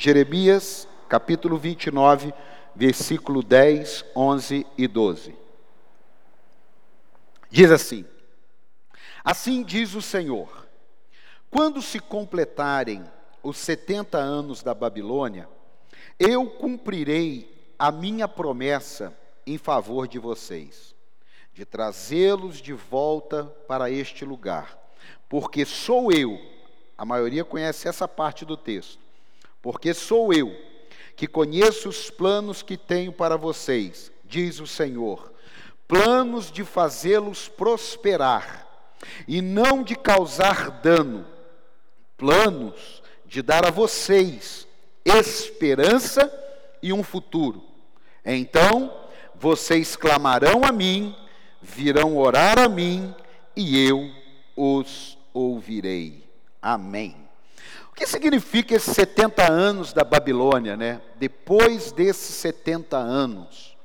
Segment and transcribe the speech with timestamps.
[0.00, 2.32] Jeremias, capítulo 29,
[2.74, 5.36] versículo 10, 11 e 12.
[7.50, 8.06] Diz assim:
[9.22, 10.66] Assim diz o Senhor:
[11.50, 13.04] quando se completarem
[13.42, 15.46] os setenta anos da Babilônia,
[16.18, 19.14] eu cumprirei a minha promessa
[19.46, 20.94] em favor de vocês,
[21.52, 24.78] de trazê-los de volta para este lugar,
[25.28, 26.40] porque sou eu,
[26.96, 28.99] a maioria conhece essa parte do texto,
[29.62, 30.54] porque sou eu
[31.16, 35.32] que conheço os planos que tenho para vocês, diz o Senhor,
[35.86, 38.66] planos de fazê-los prosperar
[39.28, 41.26] e não de causar dano,
[42.16, 44.66] planos de dar a vocês
[45.04, 46.32] esperança
[46.82, 47.62] e um futuro.
[48.24, 48.92] Então
[49.34, 51.14] vocês clamarão a mim,
[51.60, 53.14] virão orar a mim,
[53.56, 54.10] e eu
[54.56, 56.28] os ouvirei.
[56.60, 57.29] Amém.
[58.00, 61.02] Que significa esses 70 anos da Babilônia, né?
[61.16, 63.76] Depois desses 70 anos,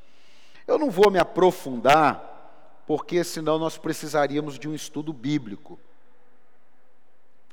[0.65, 5.77] eu não vou me aprofundar, porque senão nós precisaríamos de um estudo bíblico.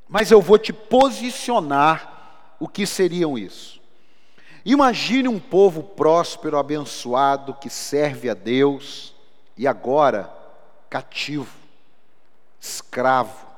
[0.08, 3.80] Mas eu vou te posicionar o que seriam isso.
[4.64, 9.16] Imagine um povo próspero, abençoado, que serve a Deus
[9.56, 10.32] e agora
[10.88, 11.56] cativo,
[12.60, 13.52] escravo,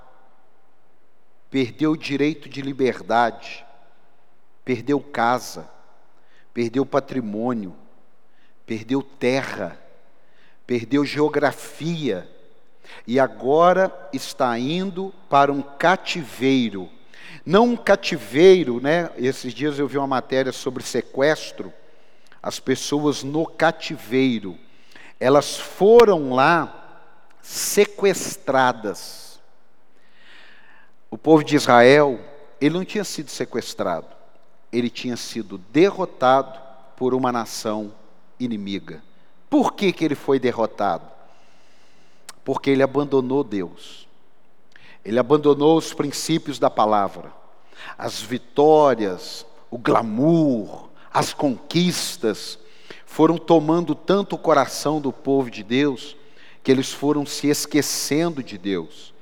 [1.54, 3.64] perdeu o direito de liberdade,
[4.64, 5.70] perdeu casa,
[6.52, 7.76] perdeu patrimônio,
[8.66, 9.78] perdeu terra,
[10.66, 12.28] perdeu geografia
[13.06, 16.90] e agora está indo para um cativeiro
[17.46, 19.10] não um cativeiro, né?
[19.16, 21.72] Esses dias eu vi uma matéria sobre sequestro.
[22.42, 24.58] As pessoas no cativeiro,
[25.20, 29.23] elas foram lá sequestradas.
[31.14, 32.18] O povo de Israel,
[32.60, 34.08] ele não tinha sido sequestrado,
[34.72, 36.60] ele tinha sido derrotado
[36.96, 37.94] por uma nação
[38.40, 39.00] inimiga.
[39.48, 41.08] Por que, que ele foi derrotado?
[42.44, 44.08] Porque ele abandonou Deus.
[45.04, 47.32] Ele abandonou os princípios da palavra,
[47.96, 52.58] as vitórias, o glamour, as conquistas
[53.06, 56.16] foram tomando tanto o coração do povo de Deus
[56.60, 59.13] que eles foram se esquecendo de Deus.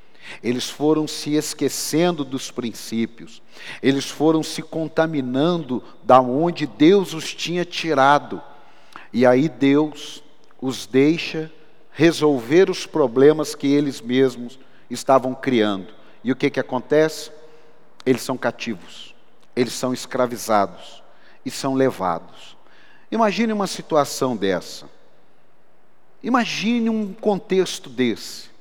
[0.42, 3.42] Eles foram se esquecendo dos princípios.
[3.82, 8.40] Eles foram se contaminando da onde Deus os tinha tirado.
[9.12, 10.22] E aí Deus
[10.60, 11.50] os deixa
[11.92, 15.92] resolver os problemas que eles mesmos estavam criando.
[16.24, 17.30] E o que, que acontece?
[18.04, 19.14] Eles são cativos,
[19.54, 21.02] eles são escravizados
[21.44, 22.56] e são levados.
[23.10, 24.88] Imagine uma situação dessa.
[26.22, 28.51] Imagine um contexto desse.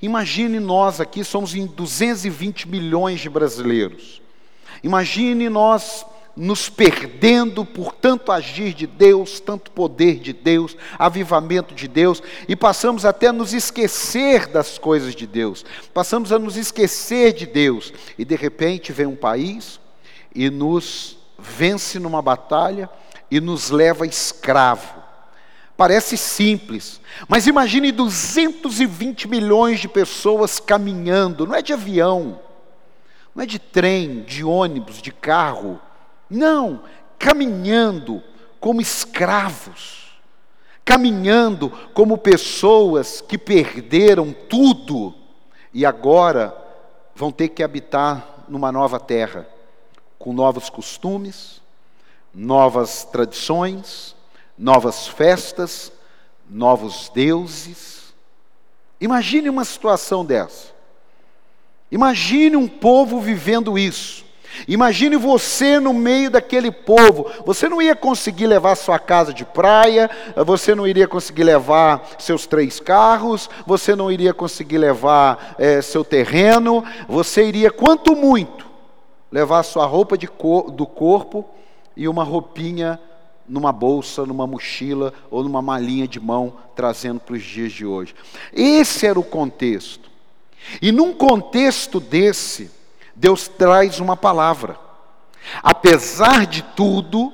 [0.00, 4.20] Imagine nós aqui, somos em 220 milhões de brasileiros.
[4.82, 6.04] Imagine nós
[6.36, 12.54] nos perdendo por tanto agir de Deus, tanto poder de Deus, avivamento de Deus, e
[12.54, 15.64] passamos até a nos esquecer das coisas de Deus,
[15.94, 19.80] passamos a nos esquecer de Deus, e de repente vem um país
[20.34, 22.90] e nos vence numa batalha
[23.30, 25.05] e nos leva escravo.
[25.76, 32.40] Parece simples, mas imagine 220 milhões de pessoas caminhando, não é de avião,
[33.34, 35.78] não é de trem, de ônibus, de carro,
[36.30, 36.80] não,
[37.18, 38.22] caminhando
[38.58, 40.18] como escravos,
[40.82, 45.14] caminhando como pessoas que perderam tudo
[45.74, 46.56] e agora
[47.14, 49.46] vão ter que habitar numa nova terra,
[50.18, 51.60] com novos costumes,
[52.32, 54.15] novas tradições,
[54.58, 55.92] novas festas,
[56.48, 58.14] novos deuses.
[59.00, 60.74] Imagine uma situação dessa.
[61.90, 64.24] Imagine um povo vivendo isso.
[64.66, 67.30] Imagine você no meio daquele povo.
[67.44, 70.10] Você não ia conseguir levar sua casa de praia,
[70.46, 76.04] você não iria conseguir levar seus três carros, você não iria conseguir levar é, seu
[76.04, 78.66] terreno, você iria, quanto muito,
[79.30, 81.44] levar sua roupa cor, do corpo
[81.96, 82.98] e uma roupinha
[83.48, 88.14] numa bolsa, numa mochila ou numa malinha de mão, trazendo para os dias de hoje.
[88.52, 90.10] Esse era o contexto.
[90.82, 92.70] E num contexto desse,
[93.14, 94.78] Deus traz uma palavra.
[95.62, 97.32] Apesar de tudo,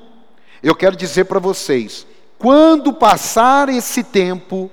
[0.61, 2.05] eu quero dizer para vocês:
[2.37, 4.69] quando passar esse tempo,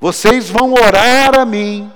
[0.00, 1.90] vocês vão orar a mim,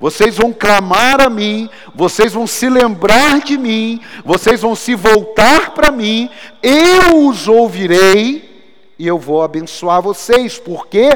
[0.00, 5.70] vocês vão clamar a mim, vocês vão se lembrar de mim, vocês vão se voltar
[5.70, 6.28] para mim,
[6.62, 8.54] eu os ouvirei
[8.98, 10.58] e eu vou abençoar vocês.
[10.58, 11.10] Por quê?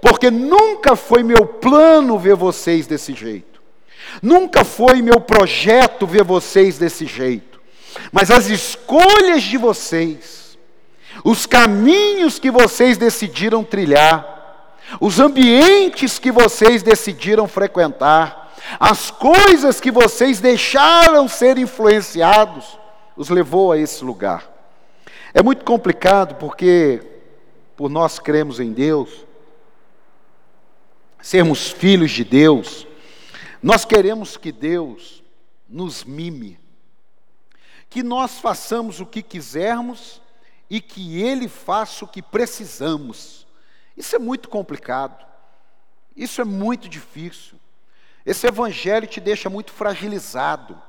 [0.00, 3.60] Porque nunca foi meu plano ver vocês desse jeito.
[4.22, 7.60] Nunca foi meu projeto ver vocês desse jeito.
[8.12, 10.58] Mas as escolhas de vocês,
[11.24, 14.37] os caminhos que vocês decidiram trilhar,
[15.00, 22.78] os ambientes que vocês decidiram frequentar, as coisas que vocês deixaram ser influenciados,
[23.16, 24.48] os levou a esse lugar.
[25.34, 27.02] É muito complicado porque,
[27.76, 29.26] por nós cremos em Deus,
[31.20, 32.86] sermos filhos de Deus,
[33.62, 35.22] nós queremos que Deus
[35.68, 36.58] nos mime,
[37.90, 40.22] que nós façamos o que quisermos
[40.70, 43.37] e que Ele faça o que precisamos.
[43.98, 45.26] Isso é muito complicado,
[46.16, 47.58] isso é muito difícil.
[48.24, 50.80] Esse evangelho te deixa muito fragilizado.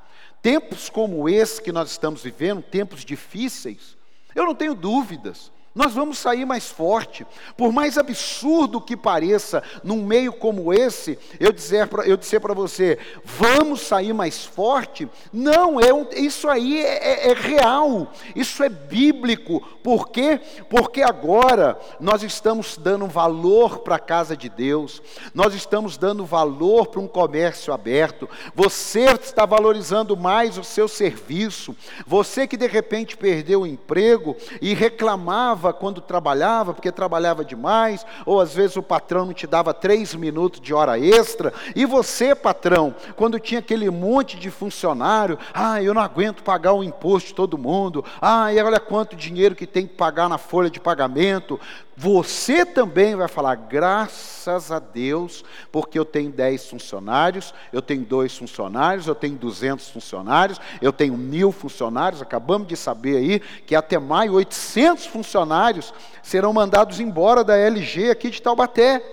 [0.43, 3.97] Tempos como esse que nós estamos vivendo, tempos difíceis,
[4.35, 7.25] eu não tenho dúvidas nós vamos sair mais forte.
[7.55, 12.53] Por mais absurdo que pareça, num meio como esse, eu dizer para eu dizer para
[12.53, 15.07] você, vamos sair mais forte.
[15.31, 19.61] Não, é um, isso aí é, é, é real, isso é bíblico.
[19.81, 20.41] Por quê?
[20.69, 25.01] Porque agora nós estamos dando valor para a casa de Deus,
[25.33, 28.27] nós estamos dando valor para um comércio aberto.
[28.53, 31.73] Você está valorizando mais o seu serviço.
[32.05, 38.39] Você que de repente perdeu o emprego e reclamava quando trabalhava, porque trabalhava demais, ou
[38.39, 42.93] às vezes o patrão não te dava três minutos de hora extra, e você, patrão,
[43.15, 47.57] quando tinha aquele monte de funcionário, ah, eu não aguento pagar o imposto de todo
[47.57, 51.59] mundo, ah, e olha quanto dinheiro que tem que pagar na folha de pagamento,
[52.01, 58.37] você também vai falar, graças a Deus, porque eu tenho 10 funcionários, eu tenho dois
[58.37, 62.21] funcionários, eu tenho 200 funcionários, eu tenho mil funcionários.
[62.21, 65.93] Acabamos de saber aí que até maio 800 funcionários
[66.23, 69.03] serão mandados embora da LG aqui de Taubaté.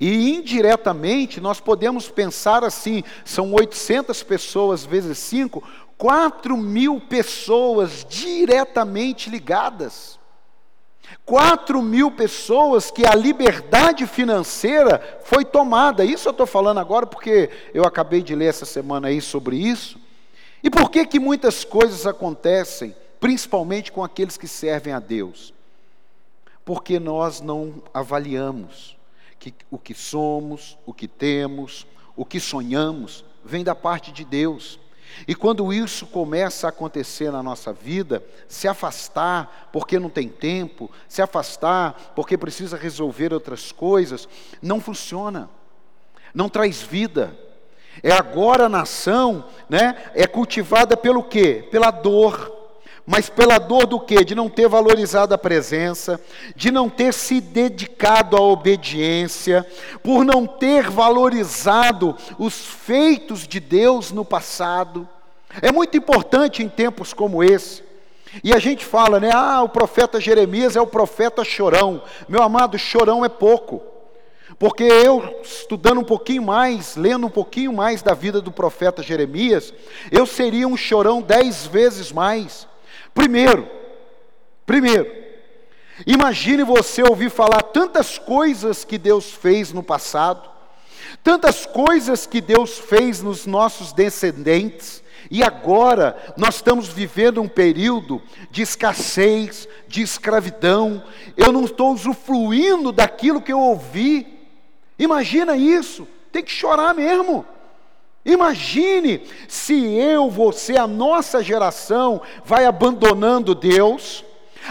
[0.00, 5.62] E indiretamente nós podemos pensar assim: são 800 pessoas vezes 5,
[5.96, 10.17] 4 mil pessoas diretamente ligadas.
[11.24, 16.04] 4 mil pessoas que a liberdade financeira foi tomada.
[16.04, 19.98] Isso eu estou falando agora porque eu acabei de ler essa semana aí sobre isso.
[20.62, 25.52] E por que que muitas coisas acontecem, principalmente com aqueles que servem a Deus?
[26.64, 28.96] Porque nós não avaliamos
[29.38, 34.78] que o que somos, o que temos, o que sonhamos, vem da parte de Deus.
[35.26, 40.90] E quando isso começa a acontecer na nossa vida, se afastar porque não tem tempo,
[41.08, 44.28] se afastar porque precisa resolver outras coisas,
[44.62, 45.48] não funciona,
[46.34, 47.36] não traz vida.
[48.02, 51.66] É agora a nação, né, é cultivada pelo quê?
[51.70, 52.57] Pela dor.
[53.10, 54.22] Mas pela dor do quê?
[54.22, 56.20] De não ter valorizado a presença,
[56.54, 59.66] de não ter se dedicado à obediência,
[60.02, 65.08] por não ter valorizado os feitos de Deus no passado.
[65.62, 67.82] É muito importante em tempos como esse.
[68.44, 69.30] E a gente fala, né?
[69.32, 72.02] Ah, o profeta Jeremias é o profeta chorão.
[72.28, 73.80] Meu amado, chorão é pouco.
[74.58, 79.72] Porque eu, estudando um pouquinho mais, lendo um pouquinho mais da vida do profeta Jeremias,
[80.12, 82.68] eu seria um chorão dez vezes mais.
[83.18, 83.68] Primeiro,
[84.64, 85.12] primeiro,
[86.06, 90.48] imagine você ouvir falar tantas coisas que Deus fez no passado,
[91.24, 98.22] tantas coisas que Deus fez nos nossos descendentes, e agora nós estamos vivendo um período
[98.52, 101.02] de escassez, de escravidão.
[101.36, 104.48] Eu não estou usufruindo daquilo que eu ouvi.
[104.96, 107.44] Imagina isso, tem que chorar mesmo.
[108.28, 114.22] Imagine se eu, você, a nossa geração vai abandonando Deus,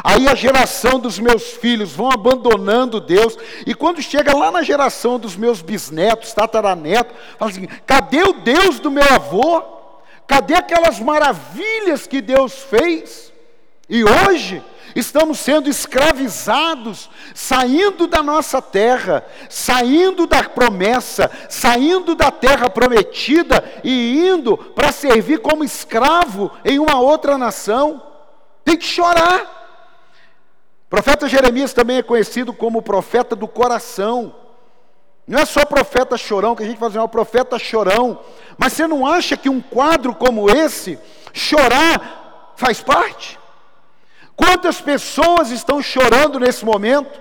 [0.03, 3.35] aí a geração dos meus filhos vão abandonando Deus,
[3.65, 8.79] e quando chega lá na geração dos meus bisnetos, tataranetos, fala assim: cadê o Deus
[8.79, 9.63] do meu avô?
[10.27, 13.33] Cadê aquelas maravilhas que Deus fez?
[13.89, 14.61] E hoje
[14.99, 24.27] estamos sendo escravizados, saindo da nossa terra, saindo da promessa, saindo da terra prometida e
[24.27, 28.01] indo para servir como escravo em uma outra nação.
[28.63, 29.55] Tem que chorar.
[30.85, 34.33] O profeta Jeremias também é conhecido como o profeta do coração.
[35.27, 38.21] Não é só profeta chorão, que a gente fala assim, é o profeta chorão.
[38.57, 40.97] Mas você não acha que um quadro como esse,
[41.33, 43.37] chorar, faz parte?
[44.37, 47.19] Quantas pessoas estão chorando nesse momento?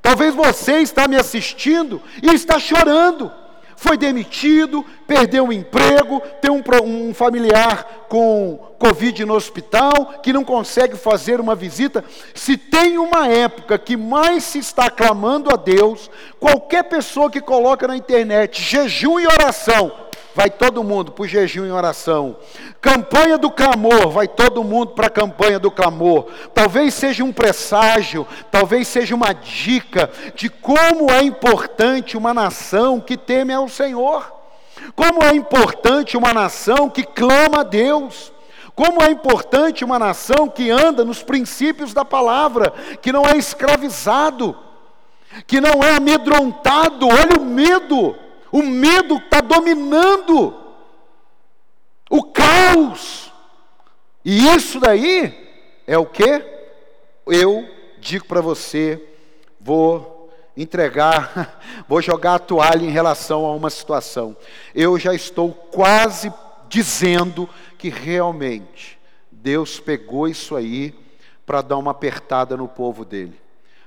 [0.00, 3.30] Talvez você está me assistindo e está chorando.
[3.76, 10.44] Foi demitido, perdeu o emprego, tem um, um, familiar com Covid no hospital, que não
[10.44, 12.04] consegue fazer uma visita.
[12.34, 17.86] Se tem uma época que mais se está clamando a Deus, qualquer pessoa que coloca
[17.86, 19.92] na internet jejum e oração,
[20.34, 22.36] vai todo mundo para o jejum e oração.
[22.80, 26.26] Campanha do clamor, vai todo mundo para a campanha do clamor.
[26.54, 33.16] Talvez seja um presságio, talvez seja uma dica de como é importante uma nação que
[33.16, 34.40] teme ao Senhor.
[34.94, 38.32] Como é importante uma nação que clama a Deus.
[38.74, 42.72] Como é importante uma nação que anda nos princípios da palavra,
[43.02, 44.56] que não é escravizado,
[45.46, 47.06] que não é amedrontado.
[47.06, 48.16] Olha o medo,
[48.52, 50.54] o medo está dominando
[52.08, 53.32] o caos.
[54.24, 56.44] E isso daí é o que?
[57.26, 59.02] Eu digo para você,
[59.60, 64.36] vou entregar, vou jogar a toalha em relação a uma situação.
[64.74, 66.32] Eu já estou quase
[66.68, 68.98] dizendo que realmente
[69.30, 70.94] Deus pegou isso aí
[71.46, 73.40] para dar uma apertada no povo dele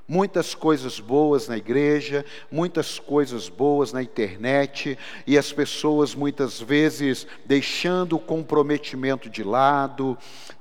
[0.07, 7.25] muitas coisas boas na igreja, muitas coisas boas na internet, e as pessoas muitas vezes
[7.45, 10.17] deixando o comprometimento de lado,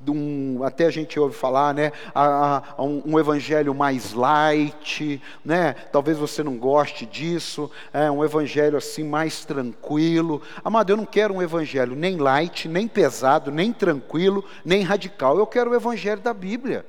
[0.08, 5.72] um, até a gente ouve falar, né, a, a, um, um, evangelho mais light, né,
[5.72, 10.40] talvez você não goste disso, é um evangelho assim mais tranquilo.
[10.64, 15.38] Amado, eu não quero um evangelho nem light, nem pesado, nem tranquilo, nem radical.
[15.38, 16.84] Eu quero o evangelho da Bíblia.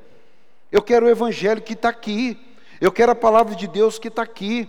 [0.73, 2.35] Eu quero o evangelho que está aqui.
[2.81, 4.67] Eu quero a palavra de Deus que está aqui.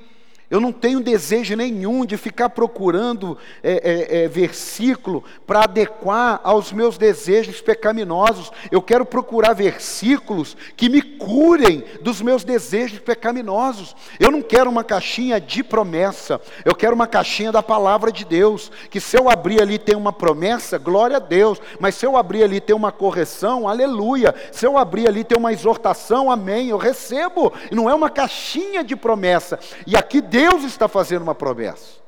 [0.54, 6.72] Eu não tenho desejo nenhum de ficar procurando é, é, é, versículo para adequar aos
[6.72, 8.52] meus desejos pecaminosos.
[8.70, 13.96] Eu quero procurar versículos que me curem dos meus desejos pecaminosos.
[14.20, 18.70] Eu não quero uma caixinha de promessa, eu quero uma caixinha da palavra de Deus.
[18.88, 21.60] Que se eu abrir ali tem uma promessa, glória a Deus.
[21.80, 24.32] Mas se eu abrir ali tem uma correção, aleluia.
[24.52, 26.68] Se eu abrir ali tem uma exortação, amém.
[26.68, 27.52] Eu recebo.
[27.72, 29.58] Não é uma caixinha de promessa.
[29.84, 31.98] E aqui Deus está fazendo uma promessa.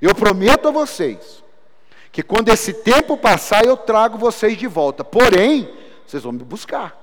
[0.00, 1.42] Eu prometo a vocês
[2.10, 5.02] que quando esse tempo passar, eu trago vocês de volta.
[5.02, 5.72] Porém,
[6.06, 6.98] vocês vão me buscar.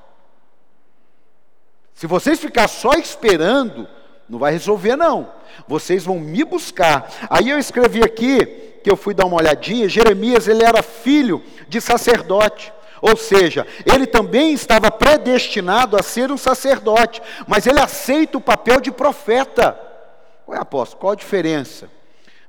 [1.95, 3.87] Se vocês ficar só esperando,
[4.29, 5.33] não vai resolver não.
[5.67, 7.11] Vocês vão me buscar.
[7.29, 8.45] Aí eu escrevi aqui
[8.83, 12.71] que eu fui dar uma olhadinha, Jeremias, ele era filho de sacerdote.
[13.01, 18.79] Ou seja, ele também estava predestinado a ser um sacerdote, mas ele aceita o papel
[18.79, 19.88] de profeta.
[20.49, 21.87] Ué, apóstolo, qual a diferença?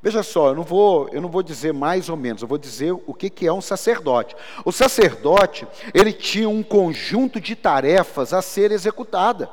[0.02, 2.92] Veja só, eu não vou, eu não vou dizer mais ou menos, eu vou dizer
[2.92, 4.35] o que, que é um sacerdote.
[4.64, 9.50] O sacerdote, ele tinha um conjunto de tarefas a ser executada.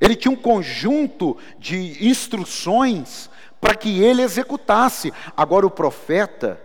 [0.00, 3.28] Ele tinha um conjunto de instruções
[3.60, 5.12] para que ele executasse.
[5.36, 6.58] Agora o profeta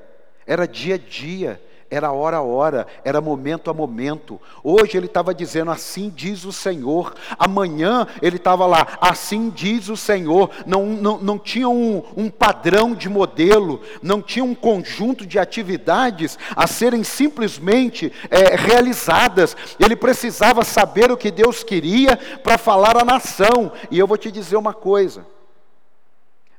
[0.48, 4.39] era dia a dia, era hora a hora, era momento a momento.
[4.63, 7.13] Hoje ele estava dizendo, assim diz o Senhor.
[7.38, 10.50] Amanhã ele estava lá, assim diz o Senhor.
[10.65, 16.39] Não, não, não tinha um, um padrão de modelo, não tinha um conjunto de atividades
[16.55, 19.57] a serem simplesmente é, realizadas.
[19.77, 23.69] Ele precisava saber o que Deus queria para falar à nação.
[23.91, 25.27] E eu vou te dizer uma coisa: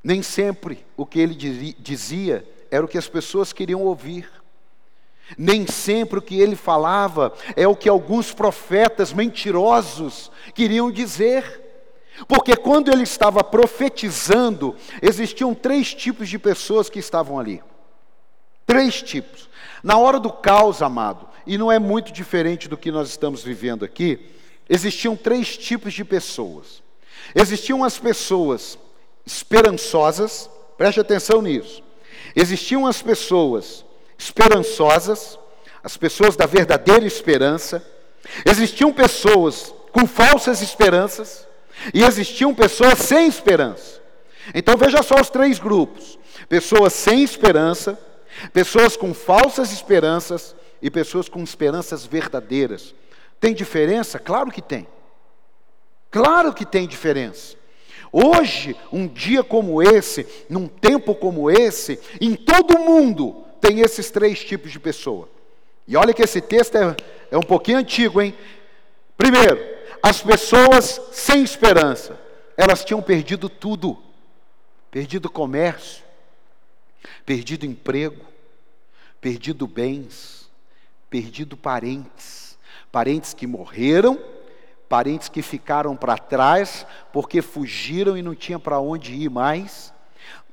[0.05, 1.35] nem sempre o que ele
[1.79, 4.42] dizia era o que as pessoas queriam ouvir.
[5.37, 11.61] Nem sempre o que ele falava é o que alguns profetas mentirosos queriam dizer.
[12.29, 17.62] Porque quando ele estava profetizando, existiam três tipos de pessoas que estavam ali.
[18.67, 19.49] Três tipos.
[19.83, 23.85] Na hora do caos, amado, e não é muito diferente do que nós estamos vivendo
[23.85, 24.31] aqui,
[24.69, 26.83] existiam três tipos de pessoas.
[27.35, 28.79] Existiam as pessoas
[29.25, 31.83] esperançosas, preste atenção nisso.
[32.35, 33.85] Existiam as pessoas
[34.23, 35.38] esperançosas,
[35.83, 37.85] as pessoas da verdadeira esperança.
[38.47, 41.47] Existiam pessoas com falsas esperanças
[41.93, 44.00] e existiam pessoas sem esperança.
[44.55, 47.99] Então veja só os três grupos: pessoas sem esperança,
[48.52, 52.95] pessoas com falsas esperanças e pessoas com esperanças verdadeiras.
[53.41, 54.19] Tem diferença?
[54.19, 54.87] Claro que tem.
[56.11, 57.57] Claro que tem diferença.
[58.12, 64.11] Hoje, um dia como esse, num tempo como esse, em todo o mundo, tem esses
[64.11, 65.28] três tipos de pessoa.
[65.87, 66.97] E olha que esse texto é,
[67.31, 68.35] é um pouquinho antigo, hein?
[69.16, 69.59] Primeiro,
[70.02, 72.21] as pessoas sem esperança,
[72.57, 73.97] elas tinham perdido tudo:
[74.90, 76.02] perdido comércio,
[77.25, 78.25] perdido emprego,
[79.21, 80.50] perdido bens,
[81.09, 82.59] perdido parentes,
[82.90, 84.19] parentes que morreram,
[84.88, 89.95] parentes que ficaram para trás porque fugiram e não tinha para onde ir mais,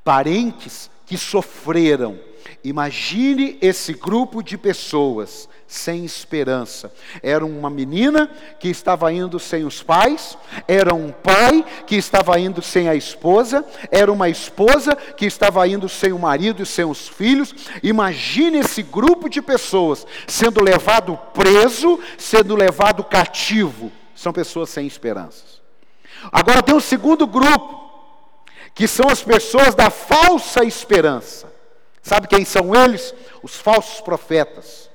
[0.04, 2.20] parentes que sofreram,
[2.64, 6.92] Imagine esse grupo de pessoas sem esperança.
[7.22, 8.28] Era uma menina
[8.60, 10.36] que estava indo sem os pais,
[10.68, 15.88] era um pai que estava indo sem a esposa, era uma esposa que estava indo
[15.88, 17.54] sem o marido e sem os filhos.
[17.84, 23.92] Imagine esse grupo de pessoas sendo levado preso, sendo levado cativo.
[24.16, 25.62] São pessoas sem esperanças.
[26.32, 27.80] Agora tem um segundo grupo,
[28.74, 31.59] que são as pessoas da falsa esperança.
[32.02, 33.14] Sabe quem são eles?
[33.44, 34.90] Os falsos profetas.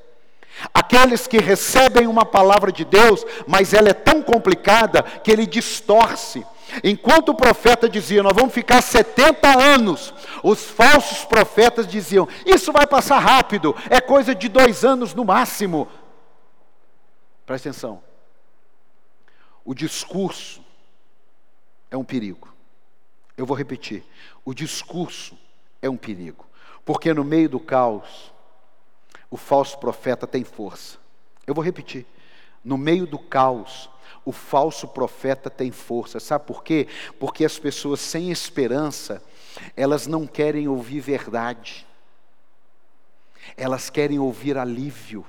[0.73, 6.47] Aqueles que recebem uma palavra de Deus, mas ela é tão complicada que ele distorce.
[6.83, 12.87] Enquanto o profeta dizia, nós vamos ficar 70 anos, os falsos profetas diziam, isso vai
[12.87, 15.89] passar rápido, é coisa de dois anos no máximo.
[17.45, 18.03] Presta atenção.
[19.65, 20.63] O discurso
[21.91, 22.53] é um perigo.
[23.37, 24.05] Eu vou repetir.
[24.45, 25.37] O discurso
[25.83, 26.47] é um perigo.
[26.85, 28.33] Porque no meio do caos,
[29.31, 30.99] o falso profeta tem força.
[31.47, 32.07] Eu vou repetir.
[32.65, 33.91] No meio do caos,
[34.25, 36.21] o falso profeta tem força.
[36.21, 36.87] Sabe por quê?
[37.19, 39.23] Porque as pessoas sem esperança,
[39.77, 41.87] elas não querem ouvir verdade.
[43.57, 45.27] Elas querem ouvir alívio.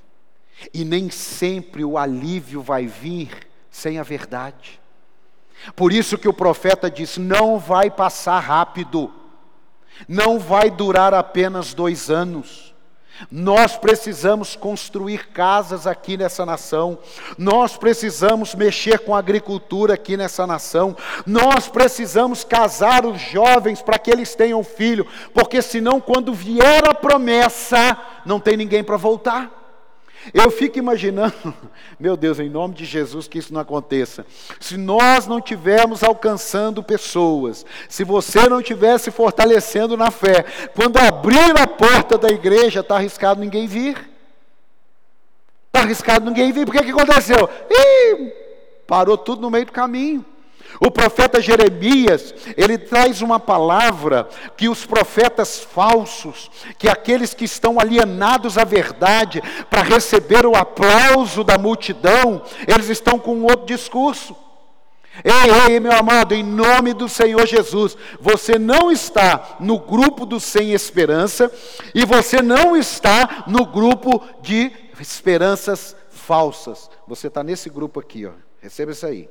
[0.73, 4.79] E nem sempre o alívio vai vir sem a verdade.
[5.75, 9.11] Por isso que o profeta diz: não vai passar rápido,
[10.07, 12.65] não vai durar apenas dois anos.
[13.31, 16.99] Nós precisamos construir casas aqui nessa nação,
[17.37, 23.97] nós precisamos mexer com a agricultura aqui nessa nação, nós precisamos casar os jovens para
[23.97, 29.64] que eles tenham filho, porque senão, quando vier a promessa, não tem ninguém para voltar.
[30.33, 31.33] Eu fico imaginando,
[31.99, 34.25] meu Deus, em nome de Jesus, que isso não aconteça.
[34.59, 40.43] Se nós não estivermos alcançando pessoas, se você não estiver se fortalecendo na fé,
[40.75, 44.09] quando abrir a porta da igreja, está arriscado ninguém vir.
[45.67, 46.65] Está arriscado ninguém vir.
[46.65, 47.49] Por que, que aconteceu?
[47.69, 48.31] Ih,
[48.87, 50.25] parou tudo no meio do caminho.
[50.79, 54.27] O profeta Jeremias, ele traz uma palavra
[54.57, 61.43] que os profetas falsos, que aqueles que estão alienados à verdade para receber o aplauso
[61.43, 64.35] da multidão, eles estão com outro discurso.
[65.23, 70.41] Ei, ei, meu amado, em nome do Senhor Jesus, você não está no grupo do
[70.41, 71.49] sem esperança
[71.93, 76.89] e você não está no grupo de esperanças falsas.
[77.07, 78.31] Você está nesse grupo aqui, ó.
[78.59, 79.29] Receba isso aí.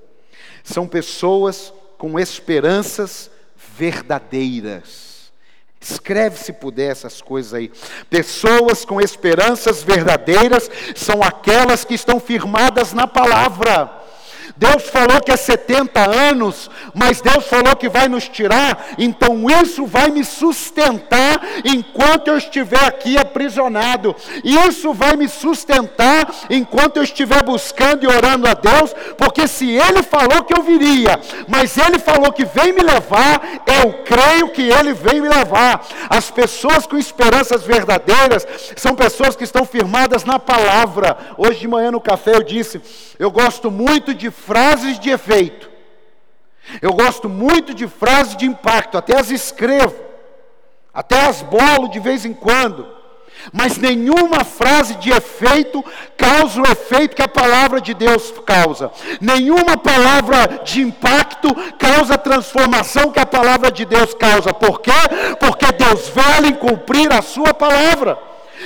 [0.62, 3.30] São pessoas com esperanças
[3.76, 5.32] verdadeiras.
[5.80, 7.70] Escreve se puder essas coisas aí.
[8.08, 14.03] Pessoas com esperanças verdadeiras são aquelas que estão firmadas na palavra.
[14.56, 19.84] Deus falou que é 70 anos, mas Deus falou que vai nos tirar, então isso
[19.84, 24.14] vai me sustentar enquanto eu estiver aqui aprisionado.
[24.44, 30.02] Isso vai me sustentar enquanto eu estiver buscando e orando a Deus, porque se Ele
[30.02, 34.94] falou que eu viria, mas Ele falou que vem me levar, eu creio que Ele
[34.94, 35.84] vem me levar.
[36.08, 41.16] As pessoas com esperanças verdadeiras são pessoas que estão firmadas na palavra.
[41.36, 42.80] Hoje de manhã no café eu disse,
[43.18, 45.70] eu gosto muito de frases de efeito.
[46.80, 49.96] Eu gosto muito de frases de impacto, até as escrevo,
[50.92, 52.94] até as bolo de vez em quando.
[53.52, 55.84] Mas nenhuma frase de efeito
[56.16, 58.90] causa o efeito que a palavra de Deus causa.
[59.20, 64.54] Nenhuma palavra de impacto causa a transformação que a palavra de Deus causa.
[64.54, 64.92] Por quê?
[65.38, 68.18] Porque Deus vale em cumprir a sua palavra.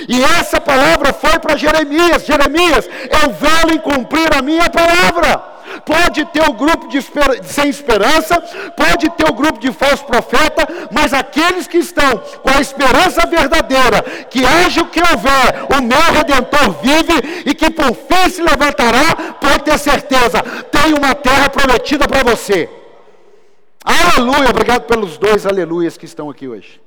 [0.07, 5.58] E essa palavra foi para Jeremias: Jeremias, eu vou em cumprir a minha palavra.
[5.89, 8.39] Pode ter o grupo de esper sem esperança,
[8.77, 14.03] pode ter o grupo de falso profeta, mas aqueles que estão com a esperança verdadeira,
[14.29, 19.33] que haja o que houver, o meu redentor vive e que por fim se levantará,
[19.41, 22.69] pode ter certeza, tem uma terra prometida para você.
[23.83, 26.79] Aleluia, obrigado pelos dois aleluias que estão aqui hoje.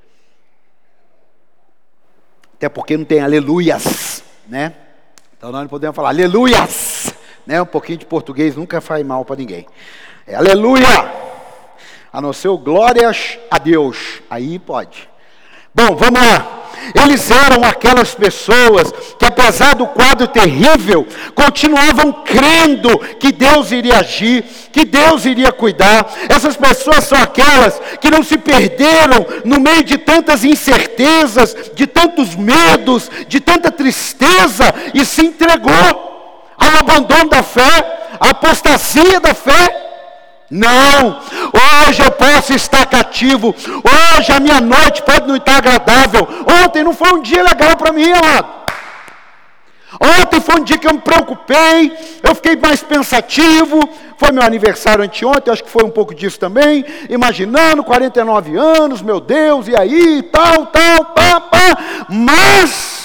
[2.55, 4.75] Até porque não tem aleluias, né?
[5.37, 6.92] Então nós não podemos falar aleluias,
[7.47, 7.61] né?
[7.61, 9.67] Um pouquinho de português nunca faz mal para ninguém.
[10.27, 11.13] É aleluia,
[12.13, 15.09] a não ser o glórias a Deus, aí pode.
[15.75, 16.59] Bom, vamos lá.
[16.95, 24.43] Eles eram aquelas pessoas que, apesar do quadro terrível, continuavam crendo que Deus iria agir,
[24.73, 26.13] que Deus iria cuidar.
[26.29, 32.35] Essas pessoas são aquelas que não se perderam no meio de tantas incertezas, de tantos
[32.35, 36.13] medos, de tanta tristeza e se entregou
[36.63, 39.79] ao abandono da fé, à apostasia da fé.
[40.51, 41.19] Não,
[41.89, 46.29] hoje eu posso estar cativo, hoje a minha noite pode não estar agradável.
[46.65, 48.63] Ontem não foi um dia legal para mim, amado.
[50.21, 53.81] Ontem foi um dia que eu me preocupei, eu fiquei mais pensativo.
[54.17, 56.85] Foi meu aniversário anteontem, acho que foi um pouco disso também.
[57.11, 61.79] Imaginando, 49 anos, meu Deus, e aí, tal, tal, pá, pá.
[62.09, 63.02] Mas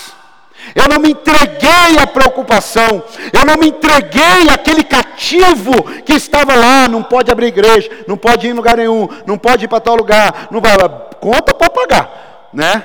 [0.78, 6.88] eu não me entreguei à preocupação, eu não me entreguei àquele cativo que estava lá.
[6.88, 9.96] Não pode abrir igreja, não pode ir em lugar nenhum, não pode ir para tal
[9.96, 10.48] lugar.
[10.52, 10.74] Não vai,
[11.20, 12.84] conta para pagar, né?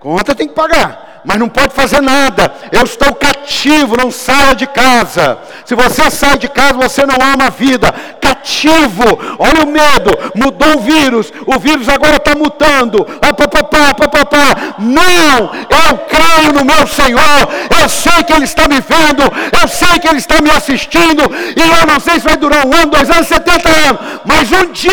[0.00, 2.54] Conta tem que pagar mas não pode fazer nada.
[2.70, 5.38] Eu estou cativo, não saia de casa.
[5.64, 7.92] Se você sai de casa, você não ama a vida.
[8.20, 13.04] Cativo, olha o medo, mudou o vírus, o vírus agora está mutando.
[13.22, 14.74] Ah.
[14.78, 17.48] Não, eu creio no meu Senhor,
[17.80, 19.22] eu sei que Ele está me vendo,
[19.60, 21.22] eu sei que Ele está me assistindo,
[21.56, 24.70] e eu não sei se vai durar um ano, dois anos, setenta anos, mas um
[24.72, 24.92] dia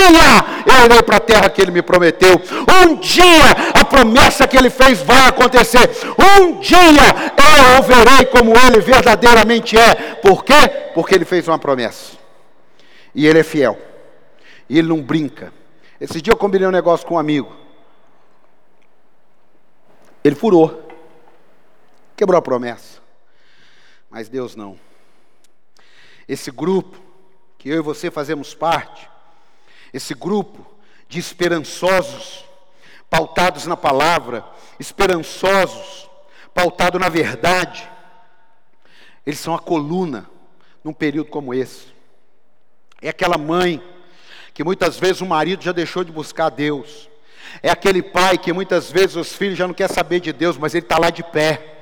[0.66, 2.42] eu irei para a terra que Ele me prometeu.
[2.84, 5.90] Um dia a promessa que Ele fez vai acontecer.
[6.24, 10.16] Um dia eu o verei como ele verdadeiramente é.
[10.16, 10.70] Por quê?
[10.94, 12.18] Porque ele fez uma promessa.
[13.14, 13.78] E ele é fiel.
[14.70, 15.54] E ele não brinca.
[16.00, 17.54] Esse dia eu combinei um negócio com um amigo.
[20.24, 20.88] Ele furou.
[22.16, 23.02] Quebrou a promessa.
[24.10, 24.80] Mas Deus não.
[26.28, 26.98] Esse grupo,
[27.58, 29.10] que eu e você fazemos parte,
[29.94, 30.66] esse grupo
[31.08, 32.46] de esperançosos,
[33.10, 34.46] pautados na palavra,
[34.80, 36.10] esperançosos,
[36.54, 37.90] pautado na verdade.
[39.26, 40.30] Eles são a coluna
[40.84, 41.88] num período como esse.
[43.02, 43.82] É aquela mãe
[44.54, 47.10] que muitas vezes o marido já deixou de buscar Deus.
[47.62, 50.74] É aquele pai que muitas vezes os filhos já não querem saber de Deus, mas
[50.74, 51.73] ele está lá de pé.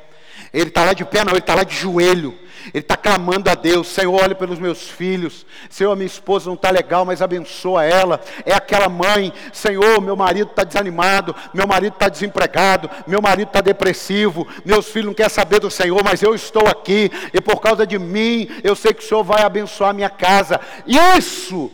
[0.53, 2.37] Ele está lá de pé, não, ele está lá de joelho.
[2.73, 5.45] Ele está clamando a Deus, Senhor, olhe pelos meus filhos.
[5.69, 8.21] Senhor, minha esposa não está legal, mas abençoa ela.
[8.45, 13.61] É aquela mãe, Senhor, meu marido está desanimado, meu marido está desempregado, meu marido está
[13.61, 17.85] depressivo, meus filhos não querem saber do Senhor, mas eu estou aqui, e por causa
[17.85, 20.59] de mim, eu sei que o Senhor vai abençoar minha casa.
[20.85, 21.71] Isso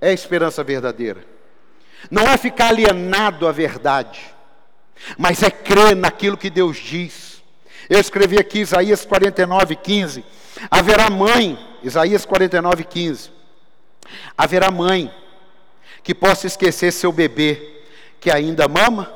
[0.00, 1.24] é esperança verdadeira.
[2.10, 4.20] Não é ficar alienado à verdade,
[5.16, 7.27] mas é crer naquilo que Deus diz.
[7.88, 10.24] Eu escrevi aqui Isaías 49, 15.
[10.70, 13.30] Haverá mãe, Isaías 49, 15.
[14.36, 15.12] Haverá mãe
[16.02, 17.76] que possa esquecer seu bebê
[18.20, 19.12] que ainda mama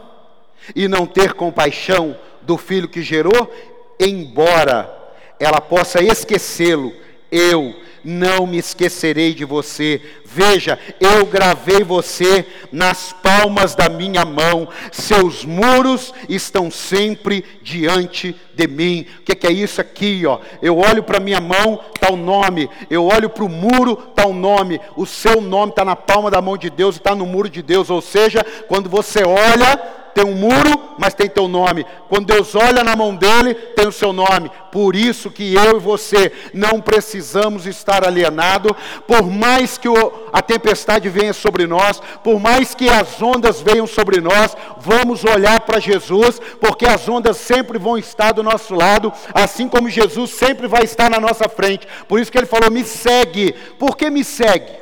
[0.74, 3.52] e não ter compaixão do filho que gerou,
[3.98, 4.90] embora
[5.38, 6.92] ela possa esquecê-lo,
[7.30, 10.00] eu não me esquecerei de você.
[10.24, 18.66] Veja, eu gravei você nas palmas da minha mão, seus muros estão sempre diante de
[18.66, 19.06] mim.
[19.20, 20.24] O que, que, é isso aqui?
[20.26, 20.38] Ó?
[20.60, 24.32] Eu olho para minha mão, está o nome, eu olho para o muro, está o
[24.32, 27.62] nome, o seu nome está na palma da mão de Deus está no muro de
[27.62, 27.90] Deus.
[27.90, 29.76] Ou seja, quando você olha,
[30.14, 31.84] tem um muro, mas tem teu nome.
[32.08, 34.50] Quando Deus olha na mão dele, tem o seu nome.
[34.70, 38.72] Por isso que eu e você não precisamos estar alienados,
[39.06, 43.86] por mais que o, a tempestade venha sobre nós, por mais que as ondas venham
[43.86, 49.12] sobre nós, vamos olhar para Jesus, porque as ondas sempre vão estar do nosso lado,
[49.34, 51.86] assim como Jesus sempre vai estar na nossa frente.
[52.08, 53.52] Por isso que ele falou: "Me segue".
[53.78, 54.72] Por que me segue?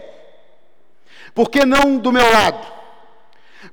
[1.34, 2.79] Por que não do meu lado?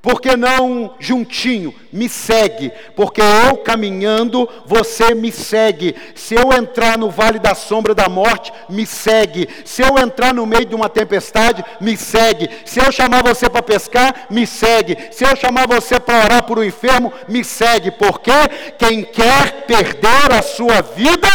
[0.07, 1.75] Por que não juntinho?
[1.91, 5.93] Me segue, porque eu caminhando, você me segue.
[6.15, 9.49] Se eu entrar no vale da sombra da morte, me segue.
[9.65, 12.49] Se eu entrar no meio de uma tempestade, me segue.
[12.63, 14.97] Se eu chamar você para pescar, me segue.
[15.11, 17.91] Se eu chamar você para orar por um enfermo, me segue.
[17.91, 18.31] Porque
[18.79, 21.27] quem quer perder a sua vida,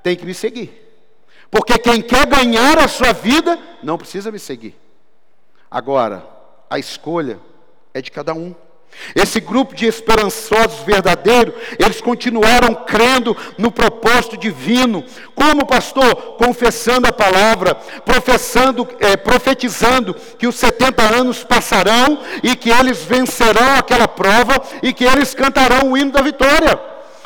[0.00, 0.80] tem que me seguir.
[1.50, 4.76] Porque quem quer ganhar a sua vida, não precisa me seguir.
[5.68, 6.24] Agora,
[6.70, 7.40] a escolha
[7.96, 8.52] é de cada um.
[9.14, 17.12] Esse grupo de esperançosos verdadeiros, eles continuaram crendo no propósito divino, como pastor, confessando a
[17.12, 24.60] palavra, professando, é, profetizando que os 70 anos passarão e que eles vencerão aquela prova
[24.82, 26.80] e que eles cantarão o hino da vitória.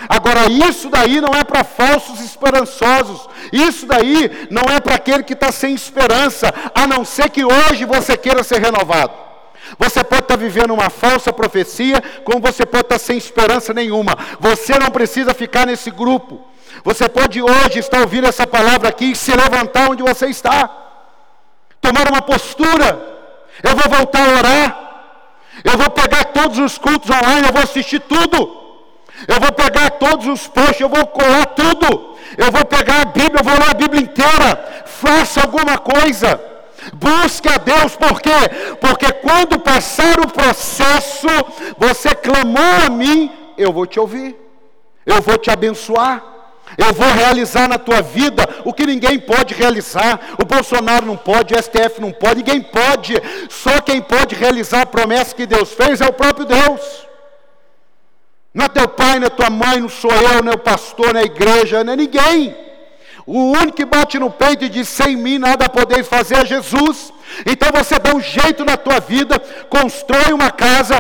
[0.07, 5.33] Agora, isso daí não é para falsos esperançosos, isso daí não é para aquele que
[5.33, 9.28] está sem esperança, a não ser que hoje você queira ser renovado.
[9.79, 14.17] Você pode estar vivendo uma falsa profecia, como você pode estar sem esperança nenhuma.
[14.39, 16.47] Você não precisa ficar nesse grupo.
[16.85, 20.71] Você pode hoje estar ouvindo essa palavra aqui e se levantar onde você está,
[21.81, 23.17] tomar uma postura.
[23.63, 24.89] Eu vou voltar a orar.
[25.65, 28.57] Eu vou pegar todos os cultos online, eu vou assistir tudo.
[29.27, 32.17] Eu vou pegar todos os posts, eu vou colar tudo.
[32.37, 34.85] Eu vou pegar a Bíblia, eu vou ler a Bíblia inteira.
[34.87, 36.41] Faça alguma coisa.
[36.93, 38.77] Busque a Deus, por quê?
[38.81, 41.27] Porque quando passar o processo,
[41.77, 44.37] você clamou a mim, eu vou te ouvir,
[45.05, 46.39] eu vou te abençoar.
[46.77, 50.35] Eu vou realizar na tua vida o que ninguém pode realizar.
[50.39, 53.15] O Bolsonaro não pode, o STF não pode, ninguém pode.
[53.49, 57.09] Só quem pode realizar a promessa que Deus fez é o próprio Deus.
[58.53, 61.15] Não é teu pai, não é tua mãe, não sou eu, não é o pastor,
[61.15, 62.68] não é a igreja, não é ninguém.
[63.31, 67.13] O único que bate no peito e diz: sem mim nada podeis fazer é Jesus.
[67.45, 69.39] Então você dá um jeito na tua vida,
[69.69, 70.99] constrói uma casa,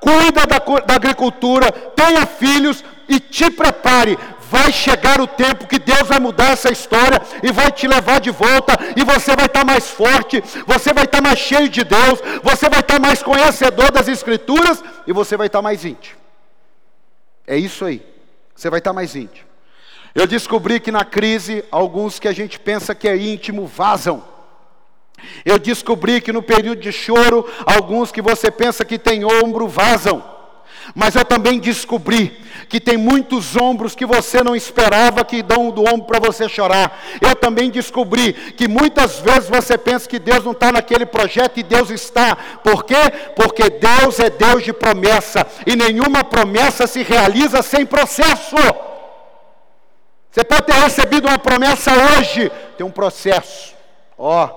[0.00, 4.16] cuida da, da agricultura, tenha filhos e te prepare.
[4.48, 8.30] Vai chegar o tempo que Deus vai mudar essa história e vai te levar de
[8.30, 12.68] volta, e você vai estar mais forte, você vai estar mais cheio de Deus, você
[12.68, 16.20] vai estar mais conhecedor das Escrituras e você vai estar mais íntimo.
[17.44, 18.00] É isso aí,
[18.54, 19.53] você vai estar mais íntimo.
[20.14, 24.22] Eu descobri que na crise, alguns que a gente pensa que é íntimo vazam.
[25.44, 30.22] Eu descobri que no período de choro, alguns que você pensa que tem ombro vazam.
[30.94, 35.82] Mas eu também descobri que tem muitos ombros que você não esperava que dão do
[35.82, 37.02] ombro para você chorar.
[37.20, 41.62] Eu também descobri que muitas vezes você pensa que Deus não está naquele projeto e
[41.62, 42.36] Deus está.
[42.62, 43.10] Por quê?
[43.34, 48.56] Porque Deus é Deus de promessa e nenhuma promessa se realiza sem processo.
[50.34, 53.72] Você pode ter recebido uma promessa hoje, tem um processo.
[54.18, 54.48] Ó,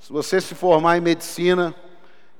[0.00, 1.74] se você se formar em medicina,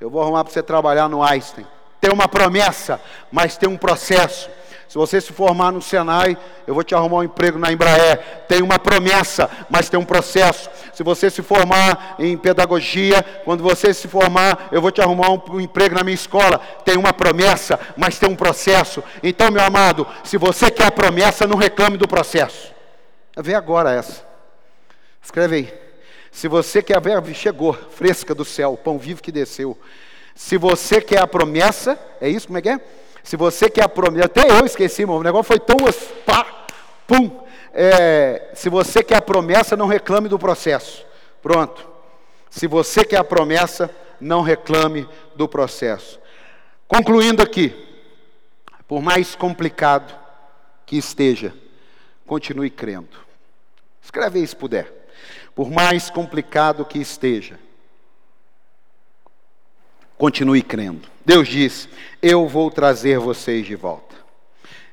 [0.00, 1.66] eu vou arrumar para você trabalhar no Einstein.
[2.00, 2.98] Tem uma promessa,
[3.30, 4.48] mas tem um processo.
[4.92, 8.44] Se você se formar no Senai, eu vou te arrumar um emprego na Embraer.
[8.46, 10.68] Tem uma promessa, mas tem um processo.
[10.92, 15.58] Se você se formar em pedagogia, quando você se formar, eu vou te arrumar um,
[15.58, 16.58] emprego na minha escola.
[16.84, 19.02] Tem uma promessa, mas tem um processo.
[19.22, 22.70] Então, meu amado, se você quer a promessa, não reclame do processo.
[23.38, 24.22] Vê agora essa.
[25.22, 25.74] Escreve aí.
[26.30, 29.74] Se você quer ver, chegou, fresca do céu, pão vivo que desceu.
[30.34, 32.46] Se você quer a promessa, é isso?
[32.46, 32.80] Como é que é?
[33.22, 35.76] Se você quer a promessa, até eu esqueci, o negócio foi tão
[36.26, 36.66] pá,
[37.06, 37.42] pum.
[37.72, 41.06] É, se você quer a promessa, não reclame do processo.
[41.40, 41.88] Pronto.
[42.50, 46.20] Se você quer a promessa, não reclame do processo.
[46.86, 47.74] Concluindo aqui,
[48.86, 50.14] por mais complicado
[50.84, 51.54] que esteja,
[52.26, 53.16] continue crendo.
[54.02, 54.92] Escreve aí se puder.
[55.54, 57.58] Por mais complicado que esteja,
[60.22, 61.08] continue crendo.
[61.26, 61.88] Deus diz:
[62.22, 64.14] Eu vou trazer vocês de volta.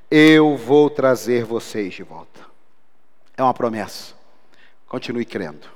[0.09, 2.39] Eu vou trazer vocês de volta.
[3.37, 4.15] É uma promessa.
[4.87, 5.67] Continue crendo.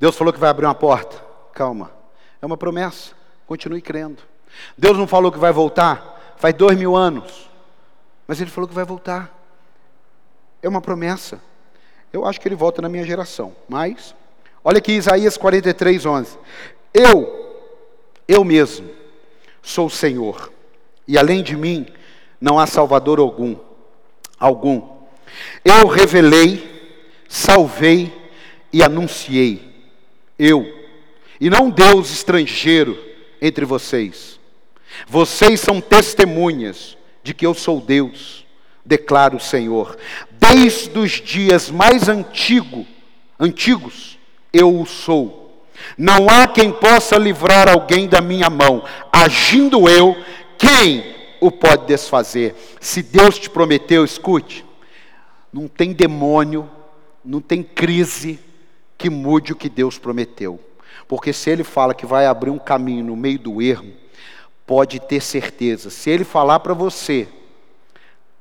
[0.00, 1.22] Deus falou que vai abrir uma porta.
[1.52, 1.90] Calma.
[2.40, 3.12] É uma promessa.
[3.46, 4.22] Continue crendo.
[4.74, 6.34] Deus não falou que vai voltar.
[6.38, 7.50] Faz dois mil anos.
[8.26, 9.30] Mas Ele falou que vai voltar.
[10.62, 11.38] É uma promessa.
[12.10, 13.54] Eu acho que Ele volta na minha geração.
[13.68, 14.14] Mas,
[14.64, 16.38] olha aqui Isaías 43, 11.
[16.94, 17.47] Eu
[18.28, 18.90] eu mesmo
[19.62, 20.52] sou o Senhor,
[21.06, 21.86] e além de mim
[22.38, 23.56] não há salvador algum.
[24.38, 24.98] Algum.
[25.64, 26.68] Eu revelei,
[27.28, 28.12] salvei
[28.72, 29.66] e anunciei.
[30.38, 30.66] Eu,
[31.40, 32.96] e não Deus estrangeiro
[33.40, 34.38] entre vocês.
[35.06, 38.46] Vocês são testemunhas de que eu sou Deus,
[38.84, 39.96] declara o Senhor.
[40.30, 42.86] Desde os dias mais antigo,
[43.38, 44.18] antigos,
[44.52, 45.47] eu o sou
[45.96, 48.84] não há quem possa livrar alguém da minha mão.
[49.12, 50.16] Agindo eu,
[50.56, 52.54] quem o pode desfazer?
[52.80, 54.64] Se Deus te prometeu, escute.
[55.52, 56.68] Não tem demônio,
[57.24, 58.38] não tem crise
[58.96, 60.60] que mude o que Deus prometeu.
[61.06, 63.92] Porque se ele fala que vai abrir um caminho no meio do erro,
[64.66, 65.88] pode ter certeza.
[65.88, 67.28] Se ele falar para você,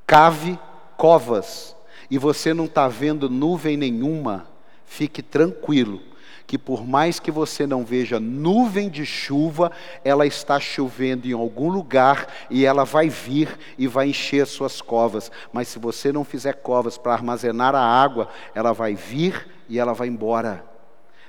[0.06, 0.60] cave
[0.98, 1.76] covas,
[2.10, 4.48] e você não está vendo nuvem nenhuma,
[4.86, 6.02] fique tranquilo,
[6.48, 9.70] que por mais que você não veja nuvem de chuva,
[10.02, 14.82] ela está chovendo em algum lugar e ela vai vir e vai encher as suas
[14.82, 15.30] covas.
[15.52, 19.92] Mas se você não fizer covas para armazenar a água, ela vai vir e ela
[19.94, 20.64] vai embora.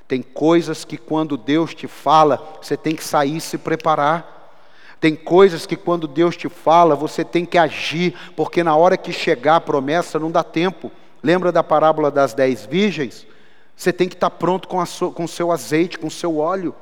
[0.06, 4.36] Tem coisas que quando Deus te fala, você tem que sair e se preparar.
[5.00, 9.12] Tem coisas que quando Deus te fala, você tem que agir, porque na hora que
[9.12, 10.92] chegar a promessa não dá tempo.
[11.22, 13.26] Lembra da parábola das dez virgens?
[13.78, 16.74] Você tem que estar pronto com o seu azeite, com o seu óleo.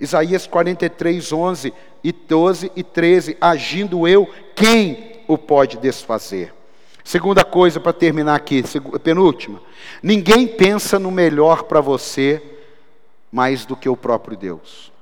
[0.00, 3.36] Isaías 43, 11 e 12 e 13.
[3.40, 6.52] Agindo eu, quem o pode desfazer?
[7.04, 8.64] Segunda coisa para terminar aqui,
[9.04, 9.62] penúltima.
[10.02, 12.42] Ninguém pensa no melhor para você
[13.30, 14.92] mais do que o próprio Deus.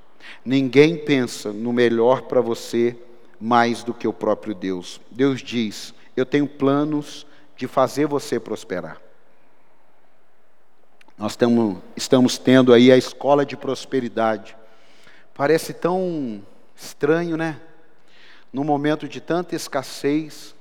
[0.45, 2.95] Ninguém pensa no melhor para você
[3.41, 5.01] mais do que o próprio Deus.
[5.09, 7.25] Deus diz: Eu tenho planos
[7.55, 9.06] de fazer você prosperar.
[11.17, 14.55] Nós temos, estamos tendo aí a escola de prosperidade.
[15.33, 16.43] Parece tão
[16.75, 17.59] estranho, né?
[18.53, 20.53] No momento de tanta escassez,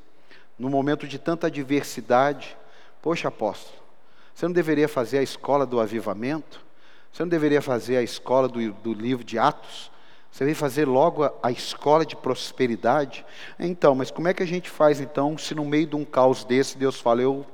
[0.59, 2.57] no momento de tanta adversidade.
[3.03, 3.77] Poxa, apóstolo,
[4.35, 6.65] você não deveria fazer a escola do avivamento?
[7.13, 9.91] Você não deveria fazer a escola do, do livro de Atos?
[10.31, 13.27] Você veio fazer logo a, a, escola de prosperidade?
[13.59, 16.45] Então, mas como é que a gente faz então, se no meio de um caos
[16.45, 17.47] desse, Deus fala, eu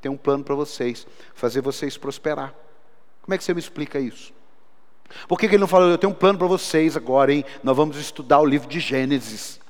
[0.00, 2.54] tenho um plano para vocês, fazer vocês prosperar.
[3.22, 4.32] Como é que você me explica isso?
[5.28, 7.44] Por que, que ele não falou, eu tenho um plano para vocês agora, hein?
[7.62, 9.60] Nós vamos estudar o livro de Gênesis.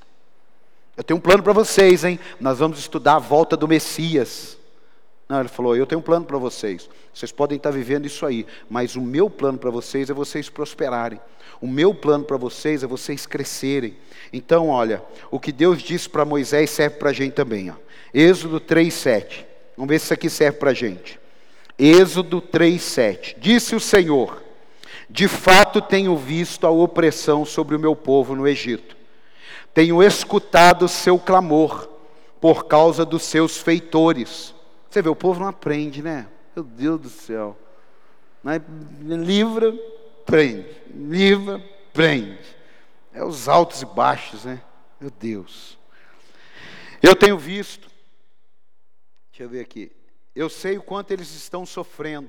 [0.96, 2.20] Eu tenho um plano para vocês, hein?
[2.38, 4.58] Nós vamos estudar a volta do Messias.
[5.28, 6.90] Não, ele falou, eu tenho um plano para vocês.
[7.14, 11.20] Vocês podem estar vivendo isso aí, mas o meu plano para vocês é vocês prosperarem.
[11.60, 13.96] O meu plano para vocês é vocês crescerem.
[14.32, 17.70] Então, olha, o que Deus disse para Moisés serve para a gente também.
[17.70, 17.74] Ó.
[18.12, 19.49] Êxodo 3, 7.
[19.80, 21.18] Vamos ver se isso aqui serve para a gente.
[21.78, 23.36] Êxodo 3,7.
[23.38, 24.42] Disse o Senhor:
[25.08, 28.94] De fato tenho visto a opressão sobre o meu povo no Egito.
[29.72, 31.88] Tenho escutado o seu clamor
[32.42, 34.54] por causa dos seus feitores.
[34.90, 36.26] Você vê, o povo não aprende, né?
[36.54, 37.56] Meu Deus do céu.
[39.02, 39.74] Livra,
[40.26, 40.76] prende.
[40.94, 41.58] Livra,
[41.90, 42.38] prende.
[43.14, 44.60] É os altos e baixos, né?
[45.00, 45.78] Meu Deus.
[47.02, 47.89] Eu tenho visto
[49.40, 49.90] Deixa eu ver aqui.
[50.36, 52.28] Eu sei o quanto eles estão sofrendo,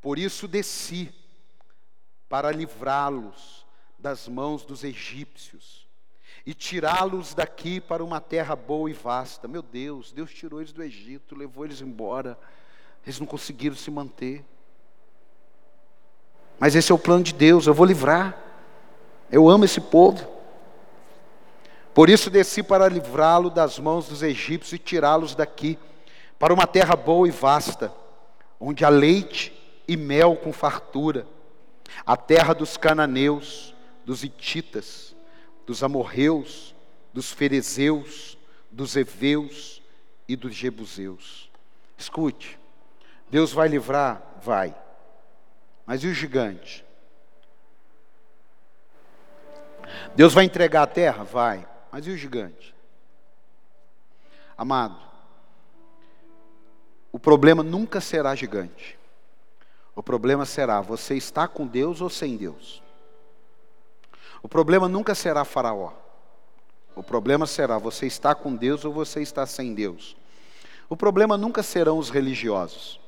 [0.00, 1.12] por isso desci
[2.28, 3.66] para livrá-los
[3.98, 5.84] das mãos dos egípcios
[6.46, 9.48] e tirá-los daqui para uma terra boa e vasta.
[9.48, 12.38] Meu Deus, Deus tirou eles do Egito, levou eles embora,
[13.04, 14.44] eles não conseguiram se manter.
[16.56, 18.40] Mas esse é o plano de Deus, eu vou livrar.
[19.28, 20.24] Eu amo esse povo.
[21.92, 25.76] Por isso desci para livrá-lo das mãos dos egípcios e tirá-los daqui
[26.38, 27.92] para uma terra boa e vasta,
[28.60, 29.52] onde há leite
[29.88, 31.26] e mel com fartura,
[32.04, 35.14] a terra dos cananeus, dos ititas,
[35.66, 36.74] dos amorreus,
[37.12, 38.36] dos ferezeus,
[38.70, 39.82] dos heveus
[40.28, 41.50] e dos jebuseus.
[41.96, 42.58] Escute,
[43.30, 44.22] Deus vai livrar?
[44.42, 44.76] Vai.
[45.86, 46.84] Mas e o gigante?
[50.14, 51.24] Deus vai entregar a terra?
[51.24, 51.66] Vai.
[51.90, 52.74] Mas e o gigante?
[54.58, 54.98] Amado,
[57.16, 58.98] o problema nunca será gigante.
[59.94, 62.82] O problema será você está com Deus ou sem Deus.
[64.42, 65.94] O problema nunca será Faraó.
[66.94, 70.14] O problema será você está com Deus ou você está sem Deus.
[70.90, 73.00] O problema nunca serão os religiosos.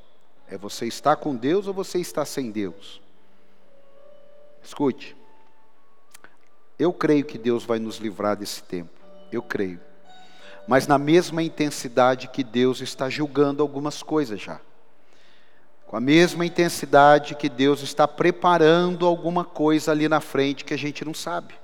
[0.47, 2.99] É você está com Deus ou você está sem Deus.
[4.63, 5.15] Escute.
[6.79, 8.89] Eu creio que Deus vai nos livrar desse tempo.
[9.31, 9.79] Eu creio
[10.69, 14.61] mas na mesma intensidade que Deus está julgando algumas coisas já.
[15.87, 20.77] Com a mesma intensidade que Deus está preparando alguma coisa ali na frente que a
[20.77, 21.55] gente não sabe.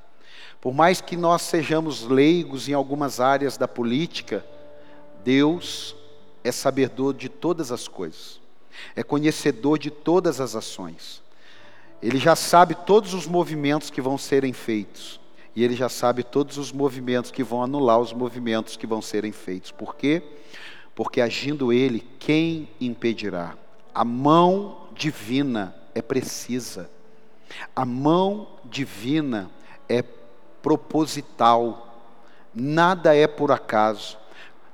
[0.60, 4.44] Por mais que nós sejamos leigos em algumas áreas da política,
[5.24, 5.96] Deus
[6.44, 8.41] é sabedor de todas as coisas,
[8.96, 11.22] é conhecedor de todas as ações.
[12.02, 15.20] Ele já sabe todos os movimentos que vão serem feitos.
[15.56, 19.32] E ele já sabe todos os movimentos que vão anular os movimentos que vão serem
[19.32, 19.72] feitos.
[19.72, 20.22] Por quê?
[20.94, 23.56] Porque agindo ele, quem impedirá?
[23.94, 26.89] A mão divina é precisa.
[27.76, 29.50] A mão divina
[29.88, 30.04] é
[30.62, 32.04] proposital.
[32.54, 34.18] Nada é por acaso.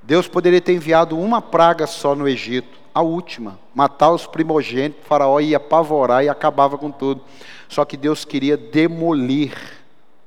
[0.01, 5.07] Deus poderia ter enviado uma praga só no Egito, a última, matar os primogênitos, o
[5.07, 7.21] faraó ia apavorar e acabava com tudo.
[7.69, 9.80] Só que Deus queria demolir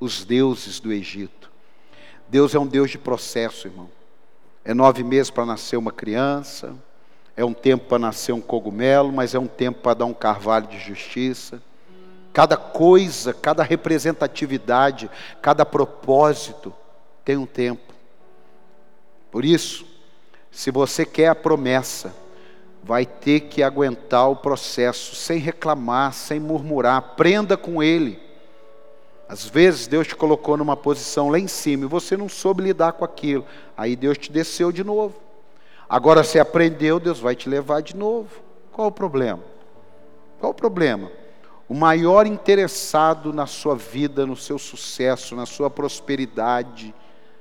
[0.04, 1.50] os deuses do Egito.
[2.28, 3.90] Deus é um Deus de processo, irmão.
[4.64, 6.74] É nove meses para nascer uma criança,
[7.36, 10.66] é um tempo para nascer um cogumelo, mas é um tempo para dar um carvalho
[10.66, 11.62] de justiça.
[12.32, 16.72] Cada coisa, cada representatividade, cada propósito
[17.24, 17.94] tem um tempo.
[19.30, 19.86] Por isso,
[20.50, 22.14] se você quer a promessa,
[22.82, 26.96] vai ter que aguentar o processo sem reclamar, sem murmurar.
[26.96, 28.20] Aprenda com ele.
[29.34, 32.92] Às vezes Deus te colocou numa posição lá em cima e você não soube lidar
[32.92, 33.44] com aquilo.
[33.76, 35.16] Aí Deus te desceu de novo.
[35.88, 38.28] Agora você aprendeu, Deus vai te levar de novo.
[38.70, 39.40] Qual o problema?
[40.38, 41.10] Qual o problema?
[41.68, 46.94] O maior interessado na sua vida, no seu sucesso, na sua prosperidade.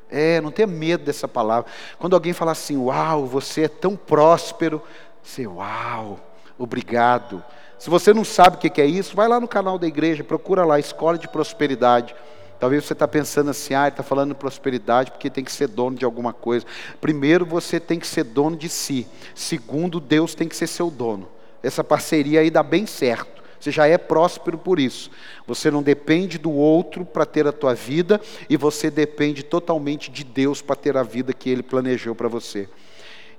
[0.10, 1.72] É, não tenha medo dessa palavra.
[2.00, 4.82] Quando alguém fala assim, uau, você é tão próspero,
[5.22, 6.20] você, uau,
[6.58, 7.44] obrigado.
[7.84, 10.64] Se você não sabe o que é isso, vai lá no canal da igreja, procura
[10.64, 12.16] lá, Escola de Prosperidade.
[12.58, 15.68] Talvez você está pensando assim, ah, ele está falando de prosperidade porque tem que ser
[15.68, 16.66] dono de alguma coisa.
[17.02, 19.06] Primeiro, você tem que ser dono de si.
[19.36, 21.28] Segundo, Deus tem que ser seu dono.
[21.62, 23.44] essa parceria aí dá bem certo.
[23.60, 25.12] Você já é próspero por isso.
[25.46, 30.24] Você não depende do outro para ter a tua vida e você depende totalmente de
[30.24, 32.70] Deus para ter a vida que ele planejou para você.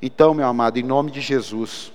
[0.02, 1.93] Então, meu amado, em nome de Jesus,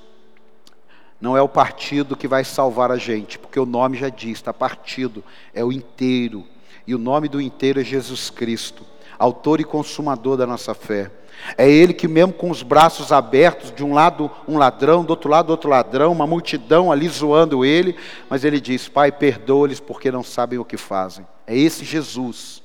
[1.21, 4.53] não é o partido que vai salvar a gente, porque o nome já diz, está
[4.53, 6.45] partido, é o inteiro.
[6.87, 8.83] E o nome do inteiro é Jesus Cristo,
[9.17, 11.11] autor e consumador da nossa fé.
[11.57, 15.29] É ele que, mesmo com os braços abertos, de um lado um ladrão, do outro
[15.29, 17.95] lado outro ladrão, uma multidão ali zoando ele,
[18.29, 21.25] mas ele diz: Pai, perdoa-lhes porque não sabem o que fazem.
[21.47, 22.61] É esse Jesus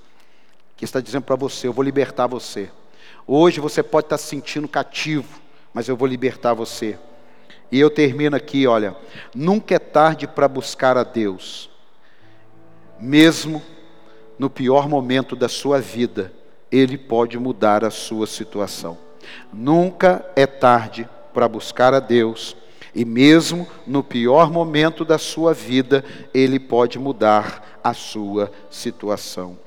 [0.77, 2.71] que está dizendo para você: Eu vou libertar você.
[3.27, 5.41] Hoje você pode estar se sentindo cativo,
[5.73, 6.99] mas eu vou libertar você.
[7.75, 8.95] E eu termino aqui, olha,
[9.35, 11.69] nunca é tarde para buscar a Deus,
[13.01, 13.61] mesmo
[14.39, 16.33] no pior momento da sua vida,
[16.71, 18.97] Ele pode mudar a sua situação.
[19.53, 22.57] Nunca é tarde para buscar a Deus,
[22.95, 29.59] e mesmo no pior momento da sua vida, Ele pode mudar a sua situação.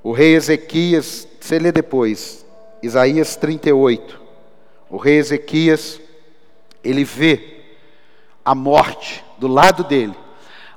[0.00, 2.46] O rei Ezequias, você lê depois,
[2.84, 4.20] Isaías 38.
[4.88, 6.00] O rei Ezequias,
[6.82, 7.60] ele vê
[8.44, 10.14] a morte do lado dele,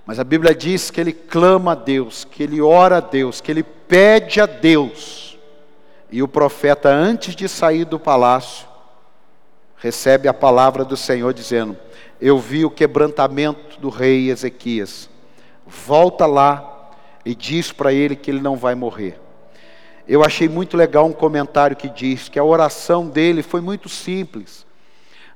[0.05, 3.51] mas a Bíblia diz que ele clama a Deus, que ele ora a Deus, que
[3.51, 5.37] ele pede a Deus.
[6.11, 8.67] E o profeta, antes de sair do palácio,
[9.77, 11.77] recebe a palavra do Senhor dizendo:
[12.19, 15.09] Eu vi o quebrantamento do rei Ezequias.
[15.65, 16.91] Volta lá
[17.25, 19.19] e diz para ele que ele não vai morrer.
[20.07, 24.65] Eu achei muito legal um comentário que diz que a oração dele foi muito simples.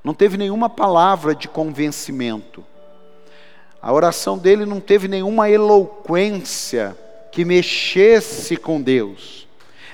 [0.06, 2.64] Não teve nenhuma palavra de convencimento.
[3.82, 6.96] A oração dele não teve nenhuma eloquência
[7.32, 9.48] que mexesse com Deus.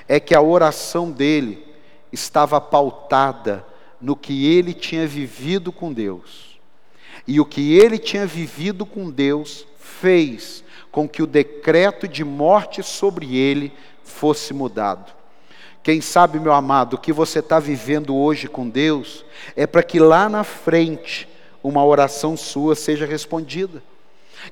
[0.07, 1.65] É que a oração dele
[2.11, 3.65] estava pautada
[3.99, 6.59] no que ele tinha vivido com Deus.
[7.27, 12.83] E o que ele tinha vivido com Deus fez com que o decreto de morte
[12.83, 15.11] sobre ele fosse mudado.
[15.83, 19.99] Quem sabe, meu amado, o que você está vivendo hoje com Deus é para que
[19.99, 21.27] lá na frente
[21.61, 23.83] uma oração sua seja respondida.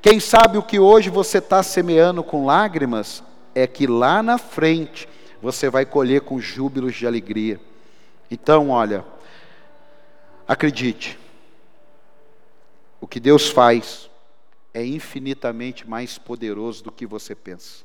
[0.02, 3.24] Quem sabe o que hoje você está semeando com lágrimas
[3.56, 5.08] é que lá na frente
[5.42, 7.60] você vai colher com júbilos de alegria.
[8.30, 9.06] Então, olha,
[10.46, 11.18] acredite,
[13.00, 14.10] o que Deus faz
[14.74, 17.84] é infinitamente mais poderoso do que você pensa.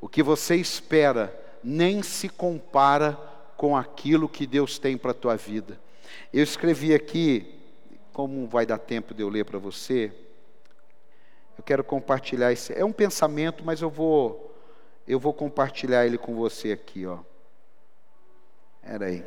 [0.00, 3.18] O que você espera nem se compara
[3.56, 5.78] com aquilo que Deus tem para a tua vida.
[6.32, 7.54] Eu escrevi aqui,
[8.12, 10.12] como vai dar tempo de eu ler para você,
[11.56, 12.72] eu quero compartilhar esse.
[12.72, 14.50] É um pensamento, mas eu vou
[15.06, 17.18] eu vou compartilhar ele com você aqui, ó.
[18.82, 19.24] Era aí.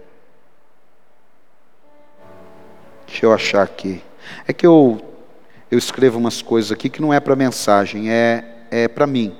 [3.05, 4.03] Deixa eu achar aqui.
[4.47, 5.01] É que eu
[5.71, 9.37] eu escrevo umas coisas aqui que não é para mensagem, é é para mim.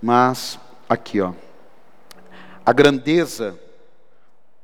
[0.00, 0.58] Mas
[0.88, 1.32] aqui, ó.
[2.64, 3.58] A grandeza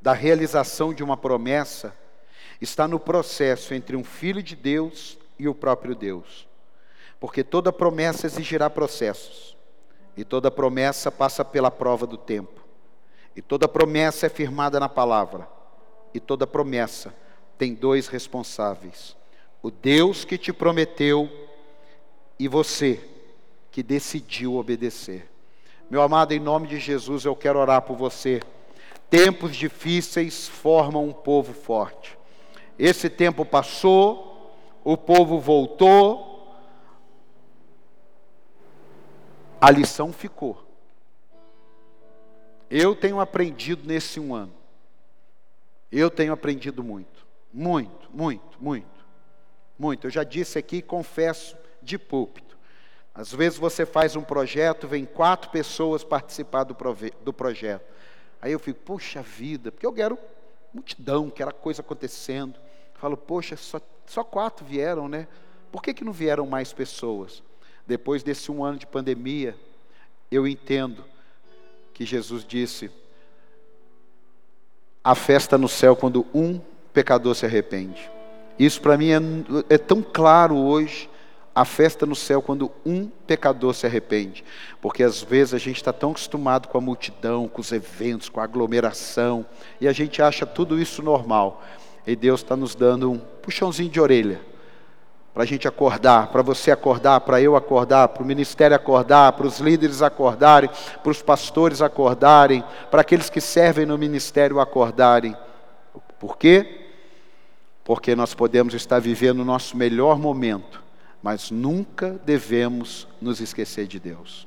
[0.00, 1.92] da realização de uma promessa
[2.60, 6.46] está no processo entre um filho de Deus e o próprio Deus.
[7.18, 9.56] Porque toda promessa exigirá processos,
[10.16, 12.64] e toda promessa passa pela prova do tempo,
[13.34, 15.48] e toda promessa é firmada na palavra,
[16.14, 17.12] e toda promessa
[17.56, 19.16] tem dois responsáveis:
[19.60, 21.28] o Deus que te prometeu
[22.38, 23.00] e você
[23.72, 25.28] que decidiu obedecer.
[25.90, 28.40] Meu amado, em nome de Jesus, eu quero orar por você.
[29.08, 32.18] Tempos difíceis formam um povo forte.
[32.78, 36.54] Esse tempo passou, o povo voltou,
[39.58, 40.62] a lição ficou.
[42.70, 44.52] Eu tenho aprendido nesse um ano.
[45.90, 49.06] Eu tenho aprendido muito, muito, muito, muito,
[49.78, 50.06] muito.
[50.06, 52.57] Eu já disse aqui, confesso de púlpito.
[53.18, 56.76] Às vezes você faz um projeto, vem quatro pessoas participar do,
[57.20, 57.84] do projeto.
[58.40, 60.16] Aí eu fico, poxa vida, porque eu quero
[60.72, 62.54] multidão, quero coisa acontecendo.
[62.94, 65.26] Eu falo, poxa, só, só quatro vieram, né?
[65.72, 67.42] Por que, que não vieram mais pessoas?
[67.84, 69.56] Depois desse um ano de pandemia,
[70.30, 71.04] eu entendo
[71.92, 72.88] que Jesus disse:
[75.02, 76.60] a festa no céu quando um
[76.92, 78.08] pecador se arrepende.
[78.56, 81.10] Isso para mim é, é tão claro hoje
[81.60, 84.44] a festa no céu quando um pecador se arrepende.
[84.80, 88.40] Porque às vezes a gente está tão acostumado com a multidão, com os eventos, com
[88.40, 89.44] a aglomeração,
[89.80, 91.62] e a gente acha tudo isso normal.
[92.06, 94.40] E Deus está nos dando um puxãozinho de orelha
[95.34, 99.46] para a gente acordar, para você acordar, para eu acordar, para o ministério acordar, para
[99.46, 100.70] os líderes acordarem,
[101.02, 105.36] para os pastores acordarem, para aqueles que servem no ministério acordarem.
[106.18, 106.88] Por quê?
[107.88, 110.84] porque nós podemos estar vivendo o nosso melhor momento,
[111.22, 114.46] mas nunca devemos nos esquecer de Deus.